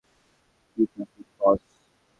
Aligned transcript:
কি 0.71 0.83
ট্রাফিক, 0.91 1.27
বস! 1.39 1.63